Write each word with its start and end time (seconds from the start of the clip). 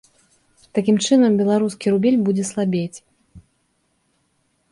Такім 0.75 0.95
чынам, 1.07 1.31
беларускі 1.41 1.93
рубель 1.93 2.17
будзе 2.29 2.43
слабець. 2.49 3.43